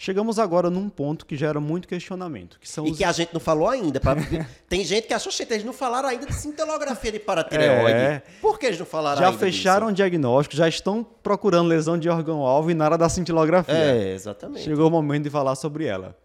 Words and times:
Chegamos 0.00 0.38
agora 0.38 0.70
num 0.70 0.88
ponto 0.88 1.26
que 1.26 1.36
gera 1.36 1.58
muito 1.58 1.88
questionamento. 1.88 2.60
Que 2.60 2.70
são 2.70 2.86
e 2.86 2.92
os... 2.92 2.96
que 2.96 3.02
a 3.02 3.10
gente 3.10 3.34
não 3.34 3.40
falou 3.40 3.68
ainda. 3.68 3.98
Pra... 3.98 4.14
Tem 4.70 4.84
gente 4.84 5.08
que 5.08 5.12
achou 5.12 5.32
que 5.32 5.52
eles 5.52 5.64
não 5.64 5.72
falaram 5.72 6.08
ainda 6.08 6.24
de 6.24 6.34
cintilografia 6.34 7.10
de 7.10 7.18
paratireoide. 7.18 7.98
É... 7.98 8.22
Por 8.40 8.60
que 8.60 8.66
eles 8.66 8.78
não 8.78 8.86
falaram 8.86 9.18
já 9.18 9.26
ainda 9.26 9.36
Já 9.36 9.44
fecharam 9.44 9.86
disso? 9.88 9.94
o 9.94 9.96
diagnóstico, 9.96 10.54
já 10.54 10.68
estão 10.68 11.02
procurando 11.02 11.66
lesão 11.66 11.98
de 11.98 12.08
órgão-alvo 12.08 12.70
e 12.70 12.74
nada 12.74 12.96
da 12.96 13.08
cintilografia. 13.08 13.74
É, 13.74 14.12
exatamente. 14.14 14.62
Chegou 14.62 14.86
o 14.86 14.90
momento 14.90 15.24
de 15.24 15.30
falar 15.30 15.56
sobre 15.56 15.86
ela. 15.86 16.16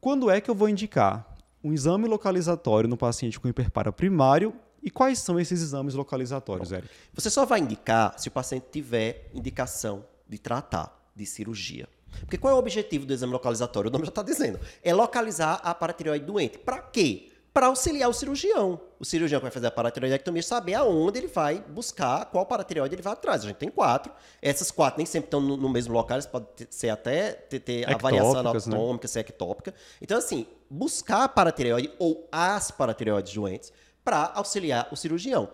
Quando 0.00 0.30
é 0.30 0.40
que 0.40 0.50
eu 0.50 0.54
vou 0.54 0.70
indicar 0.70 1.36
um 1.62 1.74
exame 1.74 2.08
localizatório 2.08 2.88
no 2.88 2.96
paciente 2.96 3.38
com 3.38 3.46
hiperpara 3.46 3.92
primário 3.92 4.54
e 4.82 4.90
quais 4.90 5.18
são 5.18 5.38
esses 5.38 5.60
exames 5.60 5.92
localizatórios, 5.92 6.72
Eric? 6.72 6.88
Você 7.12 7.28
só 7.28 7.44
vai 7.44 7.60
indicar 7.60 8.14
se 8.16 8.28
o 8.28 8.30
paciente 8.30 8.64
tiver 8.72 9.28
indicação 9.34 10.06
de 10.26 10.38
tratar, 10.38 11.06
de 11.14 11.26
cirurgia. 11.26 11.86
Porque 12.20 12.38
qual 12.38 12.52
é 12.52 12.54
o 12.54 12.58
objetivo 12.58 13.06
do 13.06 13.12
exame 13.12 13.32
localizatório? 13.32 13.88
O 13.88 13.92
nome 13.92 14.04
já 14.04 14.10
está 14.10 14.22
dizendo. 14.22 14.58
É 14.82 14.94
localizar 14.94 15.60
a 15.62 15.74
paratireoide 15.74 16.24
doente. 16.24 16.58
Para 16.58 16.78
quê? 16.78 17.30
Para 17.52 17.66
auxiliar 17.66 18.10
o 18.10 18.12
cirurgião. 18.12 18.80
O 18.98 19.04
cirurgião 19.04 19.38
que 19.38 19.44
vai 19.44 19.50
fazer 19.50 19.68
a 19.68 19.70
paratireoidectomia 19.70 20.42
saber 20.42 20.74
aonde 20.74 21.20
ele 21.20 21.28
vai 21.28 21.60
buscar, 21.60 22.24
qual 22.26 22.44
paratireoide 22.44 22.94
ele 22.94 23.02
vai 23.02 23.12
atrás. 23.12 23.44
A 23.44 23.46
gente 23.46 23.56
tem 23.56 23.68
quatro. 23.68 24.12
Essas 24.42 24.70
quatro 24.70 24.98
nem 24.98 25.06
sempre 25.06 25.28
estão 25.28 25.40
no, 25.40 25.56
no 25.56 25.68
mesmo 25.68 25.94
local, 25.94 26.16
eles 26.16 26.26
podem 26.26 26.48
ser 26.68 26.90
até 26.90 27.32
ter, 27.32 27.60
ter 27.60 27.88
avaliação 27.88 28.42
né? 28.42 28.50
anatômica, 28.50 29.06
né? 29.06 29.08
ser 29.08 29.20
ectópica. 29.20 29.72
Então, 30.02 30.18
assim, 30.18 30.46
buscar 30.68 31.24
a 31.24 31.28
paratireoide 31.28 31.92
ou 31.98 32.28
as 32.32 32.72
paratireoides 32.72 33.32
doentes 33.32 33.72
para 34.04 34.32
auxiliar 34.34 34.88
o 34.90 34.96
cirurgião. 34.96 35.48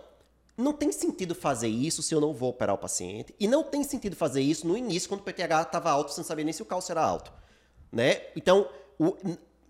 Não 0.60 0.72
tem 0.72 0.92
sentido 0.92 1.34
fazer 1.34 1.68
isso 1.68 2.02
se 2.02 2.14
eu 2.14 2.20
não 2.20 2.32
vou 2.32 2.50
operar 2.50 2.74
o 2.74 2.78
paciente. 2.78 3.34
E 3.40 3.48
não 3.48 3.62
tem 3.62 3.82
sentido 3.82 4.14
fazer 4.14 4.42
isso 4.42 4.66
no 4.66 4.76
início, 4.76 5.08
quando 5.08 5.20
o 5.20 5.24
PTH 5.24 5.62
estava 5.62 5.90
alto, 5.90 6.14
não 6.16 6.24
sabia 6.24 6.44
nem 6.44 6.52
se 6.52 6.62
o 6.62 6.66
cálcio 6.66 6.92
era 6.92 7.02
alto. 7.02 7.32
Né? 7.90 8.22
Então, 8.36 8.68
o, 8.98 9.16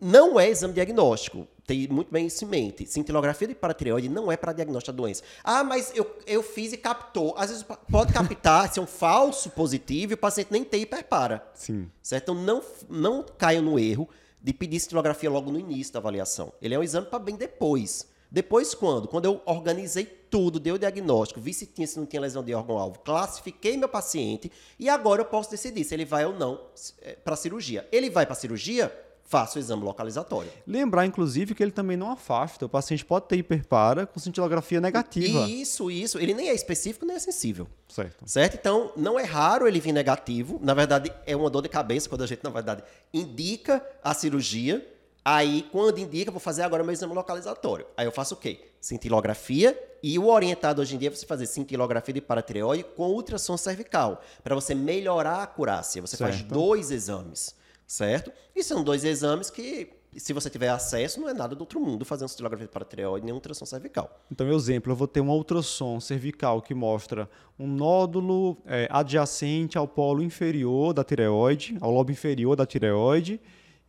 não 0.01 0.41
é 0.41 0.49
exame 0.49 0.75
diagnóstico. 0.75 1.47
Tem 1.67 1.87
muito 1.87 2.11
bem 2.11 2.27
isso 2.27 2.45
em 2.45 2.49
mente. 2.49 2.87
Cintilografia 2.87 3.47
de 3.47 3.55
paratireoide 3.55 4.09
não 4.09 4.33
é 4.33 4.37
para 4.37 4.53
diagnóstico 4.53 4.93
da 4.93 4.97
doença. 4.97 5.23
Ah, 5.45 5.63
mas 5.63 5.93
eu, 5.95 6.19
eu 6.27 6.43
fiz 6.43 6.73
e 6.73 6.77
captou. 6.77 7.35
Às 7.37 7.51
vezes 7.51 7.65
pode 7.91 8.13
captar, 8.13 8.73
ser 8.73 8.81
um 8.81 8.87
falso 8.87 9.51
positivo 9.51 10.13
e 10.13 10.15
o 10.15 10.19
paciente 10.19 10.51
nem 10.51 10.65
tem 10.65 10.83
hiperpara. 10.83 11.47
Sim. 11.55 11.89
Certo? 12.03 12.33
Então, 12.33 12.35
não, 12.35 12.63
não 12.89 13.25
caiam 13.39 13.63
no 13.63 13.79
erro 13.79 14.09
de 14.43 14.53
pedir 14.53 14.81
cintilografia 14.81 15.31
logo 15.31 15.53
no 15.53 15.59
início 15.61 15.93
da 15.93 16.01
avaliação. 16.01 16.53
Ele 16.61 16.75
é 16.75 16.79
um 16.79 16.83
exame 16.83 17.07
para 17.07 17.19
bem 17.19 17.37
depois. 17.37 18.09
Depois, 18.31 18.75
quando? 18.75 19.07
Quando 19.07 19.27
eu 19.27 19.41
organizei 19.45 20.20
tudo, 20.31 20.61
dei 20.61 20.73
o 20.73 20.79
diagnóstico, 20.79 21.41
vi 21.41 21.53
se 21.53 21.67
tinha, 21.67 21.87
se 21.87 21.99
não 21.99 22.07
tinha 22.07 22.23
lesão 22.23 22.43
de 22.43 22.55
órgão-alvo, 22.55 23.01
classifiquei 23.01 23.77
meu 23.77 23.89
paciente 23.89 24.51
e 24.79 24.89
agora 24.89 25.23
eu 25.23 25.27
posso 25.27 25.51
decidir 25.51 25.85
se 25.85 25.93
ele 25.93 26.05
vai 26.05 26.25
ou 26.25 26.33
não 26.33 26.61
é, 27.03 27.15
para 27.15 27.35
a 27.35 27.37
cirurgia. 27.37 27.89
Ele 27.91 28.09
vai 28.09 28.25
para 28.25 28.35
a 28.35 28.37
cirurgia? 28.37 28.93
Faço 29.25 29.59
o 29.59 29.61
exame 29.61 29.85
localizatório. 29.85 30.51
Lembrar, 30.67 31.07
inclusive, 31.07 31.55
que 31.55 31.63
ele 31.63 31.71
também 31.71 31.97
não 31.97 32.11
afasta. 32.11 32.67
O 32.67 32.69
paciente 32.69 33.05
pode 33.05 33.27
ter 33.27 33.37
hiperpara 33.37 34.05
com 34.05 34.19
cintilografia 34.19 34.81
negativa. 34.81 35.47
Isso, 35.49 35.89
isso. 35.89 36.19
Ele 36.19 36.35
nem 36.35 36.49
é 36.49 36.53
específico, 36.53 37.07
nem 37.07 37.15
é 37.15 37.19
sensível. 37.21 37.69
Certo. 37.89 38.25
Certo? 38.27 38.57
Então, 38.57 38.91
não 38.97 39.21
é 39.21 39.23
raro 39.23 39.69
ele 39.69 39.79
vir 39.79 39.93
negativo. 39.93 40.59
Na 40.61 40.75
verdade, 40.75 41.13
é 41.25 41.37
uma 41.37 41.49
dor 41.49 41.63
de 41.63 41.69
cabeça 41.69 42.09
quando 42.09 42.25
a 42.25 42.27
gente, 42.27 42.43
na 42.43 42.51
verdade, 42.51 42.83
indica 43.15 43.87
a 44.03 44.13
cirurgia 44.15 44.85
Aí, 45.25 45.69
quando 45.71 45.99
indica, 45.99 46.31
vou 46.31 46.41
fazer 46.41 46.63
agora 46.63 46.83
meu 46.83 46.93
exame 46.93 47.15
localizatório. 47.15 47.87
Aí 47.97 48.07
eu 48.07 48.13
faço 48.13 48.35
o 48.35 48.37
quê? 48.37 48.61
Cintilografia 48.81 49.79
e 50.03 50.19
o 50.19 50.29
orientado 50.29 50.81
hoje 50.81 50.95
em 50.95 50.99
dia 50.99 51.09
é 51.09 51.11
você 51.11 51.27
fazer 51.27 51.47
cintilografia 51.47 52.15
de 52.15 52.21
paratireoide 52.23 52.85
com 52.85 53.11
ultrassom 53.11 53.57
cervical, 53.57 54.23
para 54.43 54.55
você 54.55 54.75
melhorar 54.75 55.37
a 55.37 55.43
acurácia. 55.43 56.01
Você 56.01 56.17
certo. 56.17 56.31
faz 56.31 56.43
dois 56.43 56.91
exames, 56.91 57.55
certo? 57.87 58.33
E 58.57 58.63
são 58.63 58.83
dois 58.83 59.05
exames 59.05 59.51
que, 59.51 59.91
se 60.17 60.33
você 60.33 60.49
tiver 60.49 60.71
acesso, 60.71 61.21
não 61.21 61.29
é 61.29 61.35
nada 61.35 61.55
do 61.55 61.61
outro 61.61 61.79
mundo 61.79 62.07
fazer 62.07 62.25
uma 62.25 62.29
cintilografia 62.29 62.67
de 62.67 62.73
paratireoide 62.73 63.27
nem 63.27 63.35
um 63.35 63.37
ultrassom 63.37 63.67
cervical. 63.67 64.19
Então, 64.33 64.51
exemplo, 64.51 64.91
eu 64.91 64.97
vou 64.97 65.07
ter 65.07 65.21
um 65.21 65.29
ultrassom 65.29 66.01
cervical 66.01 66.63
que 66.63 66.73
mostra 66.73 67.29
um 67.59 67.67
nódulo 67.67 68.57
é, 68.65 68.89
adjacente 68.91 69.77
ao 69.77 69.87
polo 69.87 70.23
inferior 70.23 70.95
da 70.95 71.05
tireoide, 71.05 71.77
ao 71.79 71.91
lobo 71.91 72.11
inferior 72.11 72.57
da 72.57 72.65
tireoide, 72.65 73.39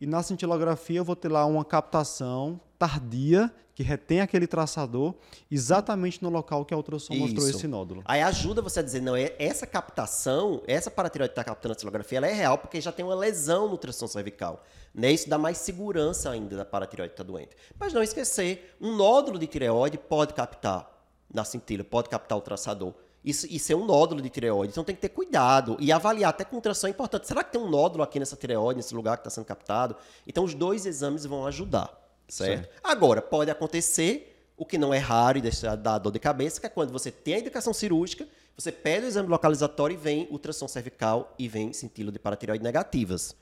e 0.02 0.06
na 0.06 0.20
cintilografia 0.20 0.98
eu 0.98 1.04
vou 1.04 1.14
ter 1.14 1.28
lá 1.28 1.46
uma 1.46 1.64
captação 1.64 2.60
tardia 2.76 3.48
que 3.72 3.84
retém 3.84 4.20
aquele 4.20 4.48
traçador 4.48 5.14
exatamente 5.48 6.20
no 6.20 6.28
local 6.28 6.64
que 6.64 6.74
a 6.74 6.76
ultrassom 6.76 7.14
Isso. 7.14 7.22
mostrou 7.22 7.48
esse 7.48 7.68
nódulo. 7.68 8.02
Aí 8.04 8.20
ajuda 8.20 8.60
você 8.60 8.80
a 8.80 8.82
dizer, 8.82 9.00
não, 9.00 9.14
é, 9.14 9.32
essa 9.38 9.64
captação, 9.64 10.60
essa 10.66 10.90
paratireoide 10.90 11.32
que 11.32 11.40
está 11.40 11.44
captando 11.44 11.70
a 11.70 11.74
cintilografia, 11.76 12.18
ela 12.18 12.26
é 12.26 12.32
real 12.32 12.58
porque 12.58 12.80
já 12.80 12.90
tem 12.90 13.04
uma 13.04 13.14
lesão 13.14 13.66
no 13.66 13.74
ultrassom 13.74 14.08
cervical. 14.08 14.64
Né? 14.92 15.12
Isso 15.12 15.30
dá 15.30 15.38
mais 15.38 15.58
segurança 15.58 16.32
ainda 16.32 16.56
da 16.56 16.64
paratireoide 16.64 17.14
que 17.14 17.22
está 17.22 17.22
doente. 17.22 17.56
Mas 17.78 17.92
não 17.92 18.02
esquecer, 18.02 18.74
um 18.80 18.96
nódulo 18.96 19.38
de 19.38 19.46
tireoide 19.46 19.98
pode 19.98 20.34
captar 20.34 20.90
na 21.32 21.44
cintilha, 21.44 21.84
pode 21.84 22.08
captar 22.08 22.36
o 22.36 22.40
traçador 22.40 22.92
isso, 23.24 23.46
isso 23.48 23.72
é 23.72 23.76
um 23.76 23.84
nódulo 23.84 24.20
de 24.20 24.28
tireoide. 24.28 24.72
Então 24.72 24.82
tem 24.82 24.94
que 24.94 25.00
ter 25.02 25.10
cuidado 25.10 25.76
e 25.78 25.92
avaliar 25.92 26.30
até 26.30 26.44
com 26.44 26.56
ultrassom 26.56 26.88
é 26.88 26.90
importante. 26.90 27.26
Será 27.26 27.44
que 27.44 27.52
tem 27.52 27.60
um 27.60 27.70
nódulo 27.70 28.02
aqui 28.02 28.18
nessa 28.18 28.36
tireoide, 28.36 28.78
nesse 28.78 28.94
lugar 28.94 29.16
que 29.16 29.20
está 29.20 29.30
sendo 29.30 29.44
captado? 29.44 29.96
Então 30.26 30.44
os 30.44 30.54
dois 30.54 30.86
exames 30.86 31.24
vão 31.24 31.46
ajudar, 31.46 31.96
certo? 32.28 32.68
Agora, 32.82 33.22
pode 33.22 33.50
acontecer 33.50 34.28
o 34.56 34.66
que 34.66 34.76
não 34.76 34.92
é 34.92 34.98
raro 34.98 35.38
e 35.38 35.40
deixa 35.40 35.74
dar 35.74 35.98
dor 35.98 36.12
de 36.12 36.18
cabeça, 36.18 36.60
que 36.60 36.66
é 36.66 36.68
quando 36.68 36.92
você 36.92 37.10
tem 37.10 37.34
a 37.34 37.38
indicação 37.38 37.72
cirúrgica, 37.72 38.28
você 38.56 38.70
pede 38.70 39.06
o 39.06 39.08
exame 39.08 39.28
localizatório 39.28 39.94
e 39.94 39.96
vem 39.96 40.28
ultrassom 40.30 40.68
cervical 40.68 41.34
e 41.38 41.48
vem 41.48 41.72
cintilo 41.72 42.12
de 42.12 42.18
paratireoide 42.18 42.62
negativas. 42.62 43.34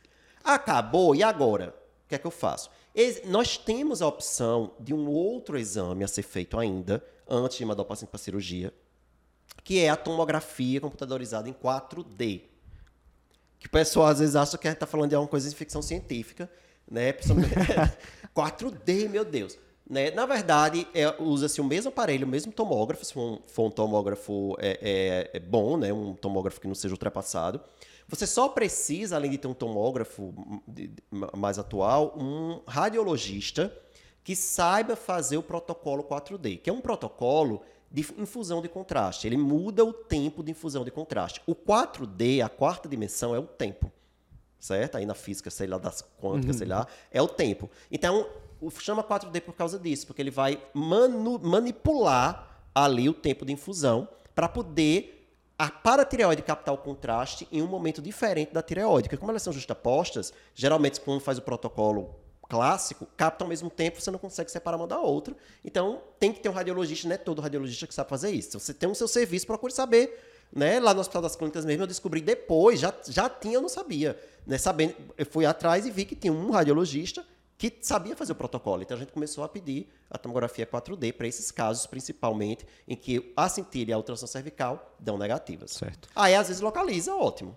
Acabou, 0.42 1.14
e 1.14 1.22
agora? 1.22 1.74
O 2.04 2.08
que 2.08 2.14
é 2.14 2.18
que 2.18 2.26
eu 2.26 2.30
faço? 2.30 2.70
Nós 3.26 3.56
temos 3.56 4.02
a 4.02 4.06
opção 4.06 4.72
de 4.78 4.94
um 4.94 5.08
outro 5.08 5.58
exame 5.58 6.04
a 6.04 6.08
ser 6.08 6.22
feito 6.22 6.58
ainda, 6.58 7.04
antes 7.28 7.58
de 7.58 7.64
mandar 7.64 7.82
o 7.82 7.86
paciente 7.86 8.10
para 8.10 8.18
cirurgia, 8.18 8.72
que 9.62 9.78
é 9.78 9.88
a 9.88 9.96
tomografia 9.96 10.80
computadorizada 10.80 11.48
em 11.48 11.52
4D. 11.52 12.42
Que 13.58 13.66
o 13.66 13.70
pessoal 13.70 14.06
às 14.06 14.18
vezes 14.18 14.36
acha 14.36 14.56
que 14.56 14.66
está 14.66 14.86
falando 14.86 15.10
de 15.10 15.14
alguma 15.14 15.30
coisa 15.30 15.48
de 15.48 15.54
ficção 15.54 15.82
científica, 15.82 16.50
né? 16.90 17.12
4D, 18.34 19.08
meu 19.10 19.24
Deus. 19.24 19.58
Né? 19.88 20.12
Na 20.12 20.24
verdade, 20.24 20.86
é, 20.94 21.12
usa-se 21.20 21.60
o 21.60 21.64
mesmo 21.64 21.88
aparelho, 21.88 22.24
o 22.24 22.30
mesmo 22.30 22.52
tomógrafo, 22.52 23.04
se 23.04 23.12
for 23.12 23.20
um, 23.20 23.38
for 23.48 23.66
um 23.66 23.70
tomógrafo 23.70 24.56
é, 24.60 24.78
é, 24.80 25.30
é, 25.36 25.40
bom, 25.40 25.76
né? 25.76 25.92
um 25.92 26.14
tomógrafo 26.14 26.60
que 26.60 26.68
não 26.68 26.76
seja 26.76 26.94
ultrapassado. 26.94 27.60
Você 28.06 28.26
só 28.26 28.48
precisa, 28.48 29.16
além 29.16 29.32
de 29.32 29.38
ter 29.38 29.48
um 29.48 29.54
tomógrafo 29.54 30.32
mais 31.36 31.58
atual, 31.58 32.16
um 32.16 32.60
radiologista 32.66 33.76
que 34.22 34.36
saiba 34.36 34.94
fazer 34.94 35.36
o 35.36 35.42
protocolo 35.42 36.04
4D, 36.04 36.60
que 36.60 36.70
é 36.70 36.72
um 36.72 36.80
protocolo 36.80 37.62
de 37.90 38.06
infusão 38.18 38.62
de 38.62 38.68
contraste. 38.68 39.26
Ele 39.26 39.36
muda 39.36 39.84
o 39.84 39.92
tempo 39.92 40.42
de 40.42 40.52
infusão 40.52 40.84
de 40.84 40.90
contraste. 40.90 41.42
O 41.46 41.54
4D, 41.54 42.44
a 42.44 42.48
quarta 42.48 42.88
dimensão, 42.88 43.34
é 43.34 43.38
o 43.38 43.46
tempo. 43.46 43.90
Certo? 44.58 44.96
Aí 44.96 45.06
na 45.06 45.14
física, 45.14 45.50
sei 45.50 45.66
lá, 45.66 45.78
das 45.78 46.04
quânticas, 46.20 46.56
uhum. 46.56 46.58
sei 46.58 46.68
lá, 46.68 46.86
é 47.10 47.20
o 47.20 47.26
tempo. 47.26 47.68
Então, 47.90 48.28
chama 48.78 49.02
4D 49.02 49.40
por 49.40 49.54
causa 49.54 49.78
disso, 49.78 50.06
porque 50.06 50.22
ele 50.22 50.30
vai 50.30 50.62
manipular 50.74 52.62
ali 52.74 53.08
o 53.08 53.14
tempo 53.14 53.44
de 53.44 53.52
infusão 53.52 54.06
para 54.34 54.48
poder 54.48 55.16
a 55.58 55.70
paratireoide 55.70 56.42
captar 56.42 56.72
o 56.72 56.78
contraste 56.78 57.48
em 57.50 57.60
um 57.60 57.66
momento 57.66 58.00
diferente 58.00 58.52
da 58.52 58.62
tireoide. 58.62 59.08
Porque 59.08 59.16
como 59.16 59.32
elas 59.32 59.42
são 59.42 59.52
justapostas, 59.52 60.32
geralmente 60.54 61.00
quando 61.00 61.20
faz 61.20 61.38
o 61.38 61.42
protocolo 61.42 62.19
clássico 62.50 63.06
capta 63.16 63.44
ao 63.44 63.48
mesmo 63.48 63.70
tempo, 63.70 64.00
você 64.00 64.10
não 64.10 64.18
consegue 64.18 64.50
separar 64.50 64.76
uma 64.76 64.86
da 64.86 64.98
outra. 64.98 65.34
Então, 65.64 66.02
tem 66.18 66.32
que 66.32 66.40
ter 66.40 66.48
um 66.48 66.52
radiologista, 66.52 67.06
não 67.08 67.14
é 67.14 67.18
todo 67.18 67.40
radiologista 67.40 67.86
que 67.86 67.94
sabe 67.94 68.10
fazer 68.10 68.30
isso. 68.32 68.50
Se 68.50 68.66
você 68.66 68.74
tem 68.74 68.88
o 68.88 68.92
um 68.92 68.94
seu 68.94 69.06
serviço, 69.06 69.46
procure 69.46 69.72
saber. 69.72 70.18
Né? 70.52 70.80
Lá 70.80 70.92
no 70.92 71.00
Hospital 71.00 71.22
das 71.22 71.36
Clínicas 71.36 71.64
mesmo, 71.64 71.84
eu 71.84 71.86
descobri 71.86 72.20
depois, 72.20 72.80
já, 72.80 72.92
já 73.06 73.30
tinha, 73.30 73.54
eu 73.54 73.62
não 73.62 73.68
sabia. 73.68 74.18
Né? 74.44 74.58
Sabendo, 74.58 74.96
eu 75.16 75.24
fui 75.24 75.46
atrás 75.46 75.86
e 75.86 75.92
vi 75.92 76.04
que 76.04 76.16
tinha 76.16 76.32
um 76.32 76.50
radiologista 76.50 77.24
que 77.56 77.72
sabia 77.82 78.16
fazer 78.16 78.32
o 78.32 78.34
protocolo. 78.34 78.82
Então, 78.82 78.96
a 78.96 79.00
gente 79.00 79.12
começou 79.12 79.44
a 79.44 79.48
pedir 79.48 79.88
a 80.10 80.18
tomografia 80.18 80.66
4D 80.66 81.12
para 81.12 81.28
esses 81.28 81.52
casos, 81.52 81.86
principalmente, 81.86 82.66
em 82.88 82.96
que 82.96 83.32
a 83.36 83.48
cintilha 83.48 83.90
e 83.90 83.92
a 83.92 83.96
ultrassom 83.96 84.26
cervical 84.26 84.96
dão 84.98 85.16
negativas. 85.16 85.70
Certo. 85.70 86.08
Aí, 86.16 86.34
às 86.34 86.48
vezes, 86.48 86.60
localiza, 86.60 87.14
ótimo. 87.14 87.56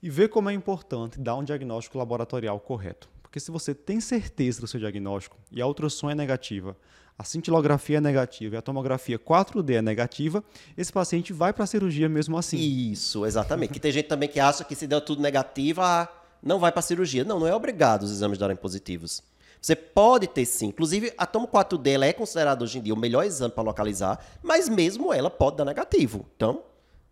E 0.00 0.08
ver 0.08 0.28
como 0.28 0.50
é 0.50 0.52
importante 0.52 1.18
dar 1.18 1.34
um 1.34 1.42
diagnóstico 1.42 1.98
laboratorial 1.98 2.60
correto. 2.60 3.13
Porque 3.34 3.40
se 3.40 3.50
você 3.50 3.74
tem 3.74 3.98
certeza 3.98 4.60
do 4.60 4.66
seu 4.68 4.78
diagnóstico 4.78 5.36
e 5.50 5.60
a 5.60 5.66
ultrassom 5.66 6.08
é 6.08 6.14
negativa, 6.14 6.76
a 7.18 7.24
cintilografia 7.24 7.98
é 7.98 8.00
negativa 8.00 8.54
e 8.54 8.58
a 8.58 8.62
tomografia 8.62 9.18
4D 9.18 9.74
é 9.74 9.82
negativa, 9.82 10.44
esse 10.76 10.92
paciente 10.92 11.32
vai 11.32 11.52
para 11.52 11.64
a 11.64 11.66
cirurgia 11.66 12.08
mesmo 12.08 12.38
assim. 12.38 12.56
Isso, 12.56 13.26
exatamente. 13.26 13.72
que 13.72 13.80
tem 13.80 13.90
gente 13.90 14.06
também 14.06 14.28
que 14.28 14.38
acha 14.38 14.62
que 14.62 14.76
se 14.76 14.86
deu 14.86 15.00
tudo 15.00 15.20
negativo, 15.20 15.80
ah, 15.80 16.08
não 16.40 16.60
vai 16.60 16.70
para 16.70 16.78
a 16.78 16.82
cirurgia. 16.84 17.24
Não, 17.24 17.40
não 17.40 17.48
é 17.48 17.52
obrigado 17.52 18.04
os 18.04 18.12
exames 18.12 18.38
darem 18.38 18.54
positivos. 18.54 19.20
Você 19.60 19.74
pode 19.74 20.28
ter 20.28 20.46
sim. 20.46 20.66
Inclusive, 20.66 21.12
a 21.18 21.26
tomo 21.26 21.48
4D 21.48 21.88
ela 21.88 22.06
é 22.06 22.12
considerada 22.12 22.62
hoje 22.62 22.78
em 22.78 22.82
dia 22.82 22.94
o 22.94 22.96
melhor 22.96 23.24
exame 23.24 23.52
para 23.52 23.64
localizar, 23.64 24.24
mas 24.44 24.68
mesmo 24.68 25.12
ela 25.12 25.28
pode 25.28 25.56
dar 25.56 25.64
negativo. 25.64 26.24
Então, 26.36 26.62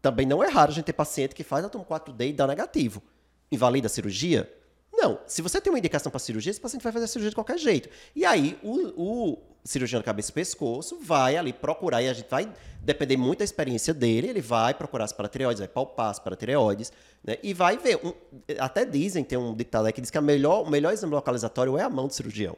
também 0.01 0.25
não 0.25 0.41
é 0.41 0.49
raro 0.49 0.71
a 0.71 0.75
gente 0.75 0.85
ter 0.85 0.93
paciente 0.93 1.35
que 1.35 1.43
faz 1.43 1.65
a 1.65 1.69
tomo 1.69 1.85
4D 1.85 2.29
e 2.29 2.33
dá 2.33 2.47
negativo. 2.47 3.03
Invalida 3.51 3.89
a 3.89 3.91
cirurgia? 3.91 4.62
Não, 5.02 5.19
se 5.26 5.43
você 5.43 5.60
tem 5.60 5.72
uma 5.72 5.81
indicação 5.81 6.10
para 6.12 6.20
cirurgia, 6.20 6.50
esse 6.50 6.60
paciente 6.60 6.81
vai 6.81 6.93
fazer 6.93 7.06
a 7.06 7.08
cirurgia 7.08 7.31
de 7.31 7.34
qualquer 7.34 7.58
jeito. 7.58 7.88
E 8.14 8.25
aí, 8.25 8.56
o, 8.62 9.32
o 9.32 9.38
cirurgião 9.64 9.99
de 9.99 10.04
cabeça 10.04 10.31
e 10.31 10.32
pescoço 10.32 10.96
vai 11.02 11.37
ali 11.37 11.52
procurar, 11.52 12.00
e 12.02 12.08
a 12.08 12.12
gente 12.12 12.31
vai 12.31 12.49
depender 12.81 13.16
muito 13.16 13.40
da 13.40 13.44
experiência 13.44 13.93
dele, 13.93 14.28
ele 14.28 14.40
vai 14.40 14.75
procurar 14.75 15.04
as 15.04 15.12
paratireoides, 15.12 15.58
vai 15.58 15.66
palpar 15.66 16.10
as 16.10 16.20
paratireoides, 16.20 16.93
né? 17.25 17.37
E 17.43 17.52
vai 17.52 17.76
ver. 17.78 17.96
Um, 17.96 18.12
até 18.60 18.84
dizem, 18.84 19.25
tem 19.25 19.37
um 19.37 19.56
ditado 19.56 19.87
aí 19.87 19.93
que 19.93 20.00
diz 20.00 20.10
que 20.10 20.19
a 20.19 20.22
melhor, 20.22 20.62
o 20.62 20.70
melhor 20.70 20.93
exame 20.93 21.12
localizatório 21.12 21.76
é 21.76 21.82
a 21.82 21.90
mão 21.90 22.06
do 22.06 22.14
cirurgião. 22.14 22.56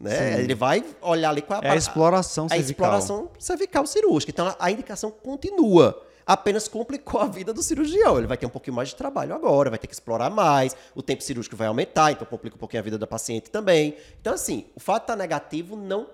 Né? 0.00 0.40
Ele 0.40 0.54
vai 0.54 0.82
olhar 1.02 1.28
ali 1.28 1.42
com 1.42 1.52
a, 1.52 1.60
é 1.62 1.70
a 1.70 1.76
exploração 1.76 2.48
cervical. 2.48 2.90
A 2.90 2.98
exploração 2.98 3.30
cervical 3.38 3.86
cirúrgica. 3.86 4.32
Então, 4.32 4.56
a 4.58 4.70
indicação 4.70 5.10
continua 5.10 6.02
apenas 6.26 6.68
complicou 6.68 7.20
a 7.20 7.26
vida 7.26 7.52
do 7.52 7.62
cirurgião. 7.62 8.18
Ele 8.18 8.26
vai 8.26 8.36
ter 8.36 8.46
um 8.46 8.50
pouquinho 8.50 8.76
mais 8.76 8.90
de 8.90 8.96
trabalho 8.96 9.34
agora, 9.34 9.70
vai 9.70 9.78
ter 9.78 9.86
que 9.86 9.94
explorar 9.94 10.30
mais, 10.30 10.76
o 10.94 11.02
tempo 11.02 11.22
cirúrgico 11.22 11.56
vai 11.56 11.66
aumentar, 11.66 12.12
então 12.12 12.26
complica 12.26 12.56
um 12.56 12.58
pouquinho 12.58 12.80
a 12.80 12.84
vida 12.84 12.98
da 12.98 13.06
paciente 13.06 13.50
também. 13.50 13.96
Então, 14.20 14.34
assim, 14.34 14.66
o 14.74 14.80
fato 14.80 15.02
de 15.02 15.04
estar 15.04 15.16
negativo 15.16 15.76
não 15.76 16.06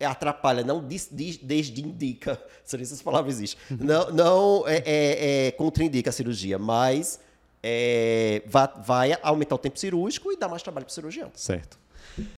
atrapalha, 0.00 0.64
não 0.64 0.82
des, 0.82 1.08
des, 1.10 1.36
desindica, 1.36 2.40
se 2.64 2.80
essas 2.80 3.00
palavras 3.00 3.36
existem, 3.36 3.60
não, 3.78 4.10
não 4.10 4.68
é, 4.68 4.82
é, 4.84 5.46
é, 5.46 5.50
contraindica 5.52 6.10
a 6.10 6.12
cirurgia, 6.12 6.58
mas 6.58 7.20
é, 7.62 8.42
vai, 8.46 8.68
vai 8.84 9.18
aumentar 9.22 9.54
o 9.54 9.58
tempo 9.58 9.78
cirúrgico 9.78 10.32
e 10.32 10.36
dar 10.36 10.48
mais 10.48 10.62
trabalho 10.62 10.84
para 10.84 10.90
o 10.90 10.94
cirurgião. 10.94 11.30
Certo. 11.34 11.78